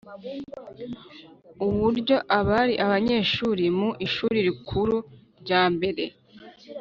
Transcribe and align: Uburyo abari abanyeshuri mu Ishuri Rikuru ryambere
Uburyo 1.65 2.17
abari 2.39 2.73
abanyeshuri 2.85 3.65
mu 3.77 3.89
Ishuri 4.07 4.37
Rikuru 4.47 4.97
ryambere 5.41 6.03